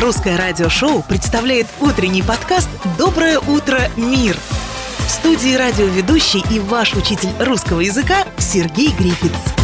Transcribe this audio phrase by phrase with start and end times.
[0.00, 4.34] Русское радиошоу представляет утренний подкаст «Доброе утро, мир».
[5.06, 9.59] В студии радиоведущий и ваш учитель русского языка Сергей Грифиц.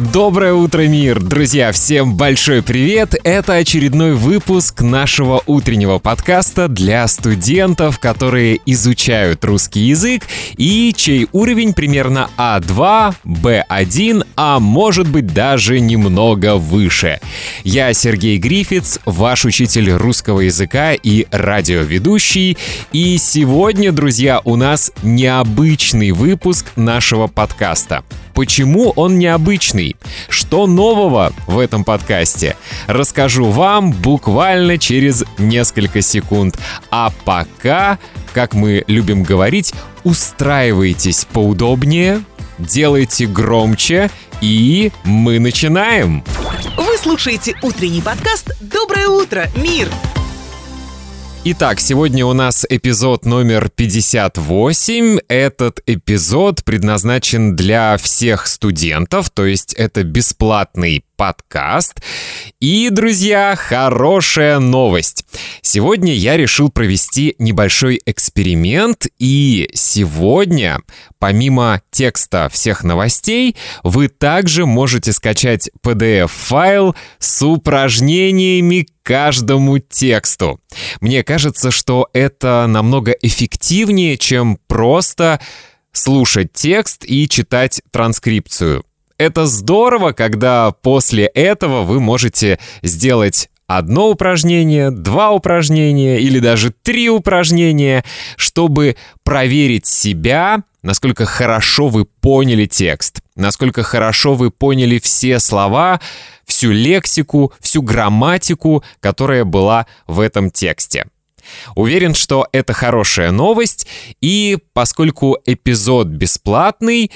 [0.00, 1.20] Доброе утро, мир!
[1.20, 3.14] Друзья, всем большой привет!
[3.22, 10.22] Это очередной выпуск нашего утреннего подкаста для студентов, которые изучают русский язык
[10.56, 17.20] и чей уровень примерно А2, Б1, а может быть даже немного выше.
[17.62, 22.56] Я Сергей Грифиц, ваш учитель русского языка и радиоведущий.
[22.92, 28.02] И сегодня, друзья, у нас необычный выпуск нашего подкаста.
[28.40, 29.96] Почему он необычный?
[30.30, 32.56] Что нового в этом подкасте?
[32.86, 36.58] Расскажу вам буквально через несколько секунд.
[36.90, 37.98] А пока,
[38.32, 42.22] как мы любим говорить, устраивайтесь поудобнее,
[42.58, 44.10] делайте громче
[44.40, 46.24] и мы начинаем.
[46.78, 49.86] Вы слушаете утренний подкаст «Доброе утро, мир».
[51.42, 55.20] Итак, сегодня у нас эпизод номер 58.
[55.26, 62.00] Этот эпизод предназначен для всех студентов, то есть это бесплатный подкаст.
[62.60, 65.26] И, друзья, хорошая новость.
[65.60, 70.80] Сегодня я решил провести небольшой эксперимент, и сегодня,
[71.18, 80.58] помимо текста всех новостей, вы также можете скачать PDF-файл с упражнениями каждому тексту.
[81.02, 85.38] Мне кажется, что это намного эффективнее, чем просто
[85.92, 88.84] слушать текст и читать транскрипцию
[89.20, 97.10] это здорово, когда после этого вы можете сделать одно упражнение, два упражнения или даже три
[97.10, 98.02] упражнения,
[98.36, 106.00] чтобы проверить себя, насколько хорошо вы поняли текст, насколько хорошо вы поняли все слова,
[106.46, 111.04] всю лексику, всю грамматику, которая была в этом тексте.
[111.74, 113.86] Уверен, что это хорошая новость,
[114.22, 117.10] и поскольку эпизод бесплатный,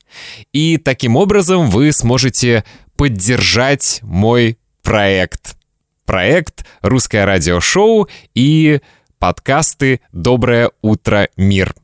[0.55, 2.65] И таким образом вы сможете
[2.97, 5.59] поддержать мой проект.
[6.07, 8.81] Проект «Русское радиошоу» и
[9.19, 11.75] подкасты «Доброе утро, мир».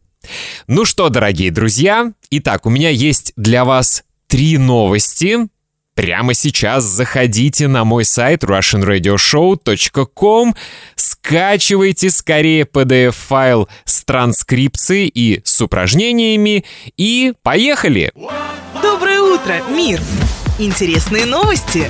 [0.67, 5.49] Ну что, дорогие друзья, итак, у меня есть для вас три новости.
[5.95, 10.55] Прямо сейчас заходите на мой сайт russianradioshow.com,
[10.97, 16.65] скачивайте скорее PDF-файл с транскрипцией и с упражнениями
[16.97, 18.11] и поехали!
[18.83, 20.01] Доброе утро, мир!
[20.59, 21.89] Интересные новости!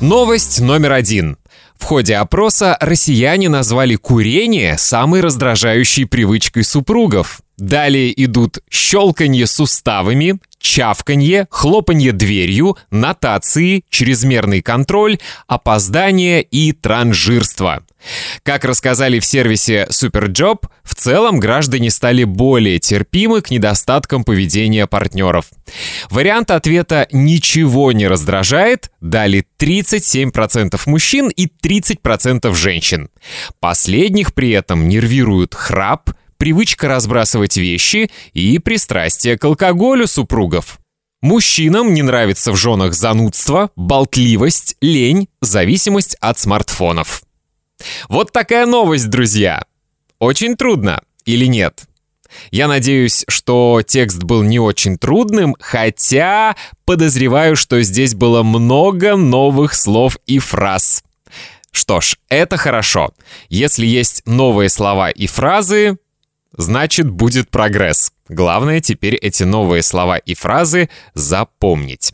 [0.00, 1.36] Новость номер один.
[1.78, 7.42] В ходе опроса россияне назвали курение самой раздражающей привычкой супругов.
[7.56, 17.84] Далее идут щелканье суставами, чавканье, хлопанье дверью, нотации, чрезмерный контроль, опоздание и транжирство.
[18.42, 25.46] Как рассказали в сервисе Superjob, в целом граждане стали более терпимы к недостаткам поведения партнеров.
[26.10, 33.10] Вариант ответа «ничего не раздражает» дали 37% мужчин и 30% женщин.
[33.60, 36.10] Последних при этом нервируют храп,
[36.44, 40.78] привычка разбрасывать вещи и пристрастие к алкоголю супругов.
[41.22, 47.22] Мужчинам не нравится в женах занудство, болтливость, лень, зависимость от смартфонов.
[48.10, 49.64] Вот такая новость, друзья.
[50.18, 51.84] Очень трудно или нет?
[52.50, 59.72] Я надеюсь, что текст был не очень трудным, хотя подозреваю, что здесь было много новых
[59.72, 61.04] слов и фраз.
[61.74, 63.14] Что ж, это хорошо.
[63.48, 65.96] Если есть новые слова и фразы,
[66.56, 68.12] значит будет прогресс.
[68.28, 72.12] Главное теперь эти новые слова и фразы запомнить.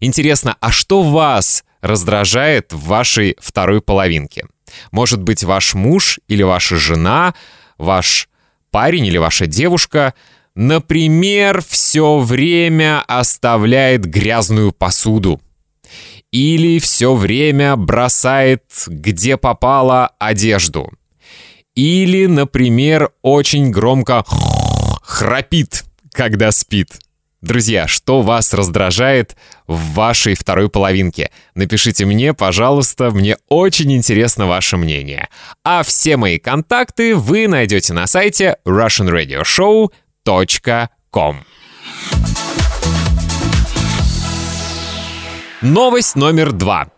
[0.00, 4.46] Интересно, а что вас раздражает в вашей второй половинке?
[4.90, 7.34] Может быть, ваш муж или ваша жена,
[7.76, 8.28] ваш
[8.70, 10.14] парень или ваша девушка,
[10.54, 15.40] например, все время оставляет грязную посуду.
[16.30, 20.90] Или все время бросает где попало одежду.
[21.74, 24.24] Или, например, очень громко
[25.02, 26.98] храпит, когда спит.
[27.40, 29.34] Друзья, что вас раздражает
[29.66, 31.32] в вашей второй половинке?
[31.56, 35.28] Напишите мне, пожалуйста, мне очень интересно ваше мнение.
[35.64, 41.44] А все мои контакты вы найдете на сайте russianradioshow.com.
[45.62, 46.88] Новость номер два.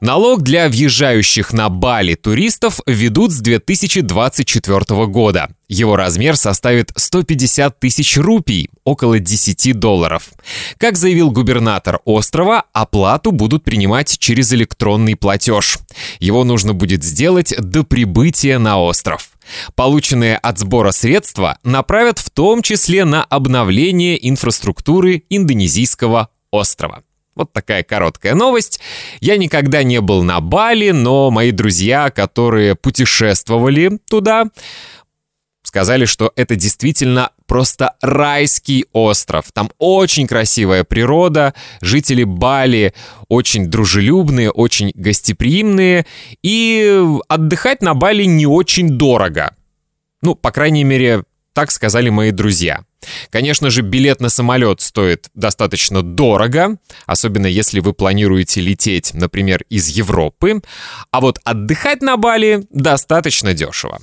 [0.00, 5.50] Налог для въезжающих на Бали туристов ведут с 2024 года.
[5.68, 10.30] Его размер составит 150 тысяч рупий, около 10 долларов.
[10.78, 15.78] Как заявил губернатор острова, оплату будут принимать через электронный платеж.
[16.18, 19.32] Его нужно будет сделать до прибытия на остров.
[19.74, 27.02] Полученные от сбора средства направят в том числе на обновление инфраструктуры индонезийского острова.
[27.40, 28.80] Вот такая короткая новость.
[29.20, 34.44] Я никогда не был на Бали, но мои друзья, которые путешествовали туда,
[35.62, 39.46] сказали, что это действительно просто райский остров.
[39.54, 42.92] Там очень красивая природа, жители Бали
[43.28, 46.04] очень дружелюбные, очень гостеприимные,
[46.42, 49.56] и отдыхать на Бали не очень дорого.
[50.20, 51.24] Ну, по крайней мере,
[51.54, 52.84] так сказали мои друзья.
[53.30, 56.76] Конечно же, билет на самолет стоит достаточно дорого,
[57.06, 60.60] особенно если вы планируете лететь, например, из Европы,
[61.10, 63.98] а вот отдыхать на Бали достаточно дешево.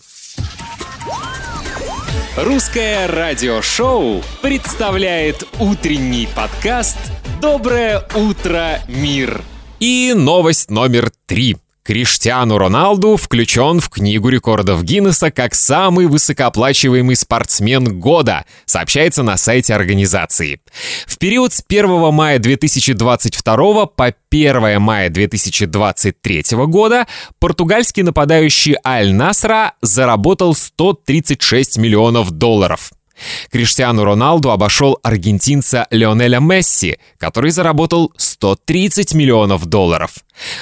[2.36, 6.98] Русское радиошоу представляет утренний подкаст
[7.42, 9.42] «Доброе утро, мир».
[9.80, 11.58] И новость номер три.
[11.88, 19.74] Криштиану Роналду включен в Книгу рекордов Гиннесса как самый высокооплачиваемый спортсмен года, сообщается на сайте
[19.74, 20.60] организации.
[21.06, 27.08] В период с 1 мая 2022 по 1 мая 2023 года
[27.40, 32.92] португальский нападающий Аль Насра заработал 136 миллионов долларов.
[33.52, 40.16] Криштиану Роналду обошел аргентинца Леонеля Месси, который заработал 130 миллионов долларов.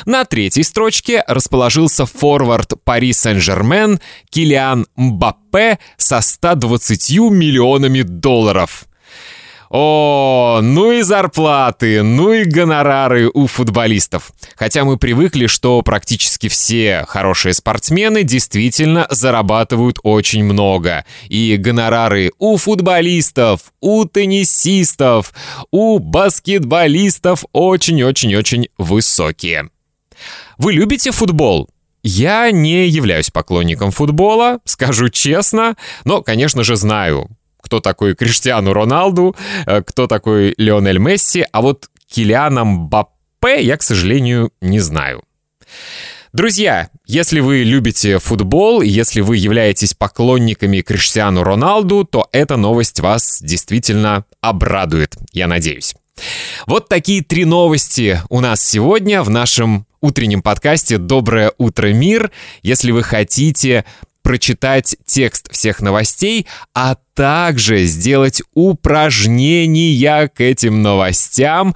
[0.06, 4.00] На третьей строчке расположился форвард Пари Сен-Жермен
[4.30, 8.86] Килиан Мбаппе со 120 миллионами долларов.
[9.70, 14.32] О, ну и зарплаты, ну и гонорары у футболистов.
[14.56, 21.06] Хотя мы привыкли, что практически все хорошие спортсмены действительно зарабатывают очень много.
[21.30, 25.34] И гонорары у футболистов, у теннисистов,
[25.72, 29.70] у баскетболистов очень-очень-очень высокие.
[30.58, 31.70] Вы любите футбол?
[32.04, 37.30] Я не являюсь поклонником футбола, скажу честно, но, конечно же, знаю,
[37.66, 39.36] кто такой Криштиану Роналду,
[39.66, 45.24] э, кто такой Леонель Месси, а вот Килиана Мбаппе я, к сожалению, не знаю.
[46.32, 53.42] Друзья, если вы любите футбол, если вы являетесь поклонниками Криштиану Роналду, то эта новость вас
[53.42, 55.96] действительно обрадует, я надеюсь.
[56.68, 62.32] Вот такие три новости у нас сегодня в нашем утреннем подкасте «Доброе утро, мир».
[62.62, 63.86] Если вы хотите
[64.26, 71.76] прочитать текст всех новостей, а также сделать упражнения к этим новостям.